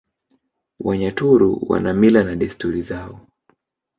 [0.79, 3.27] Wanyaturu wana Mila na Desturi zao